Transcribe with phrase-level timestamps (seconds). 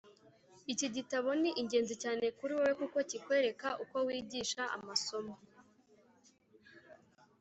[0.73, 5.35] Iki gitabo ni ingenzi cyane kuri wowe kuko kikwereka uko wigisha amasomo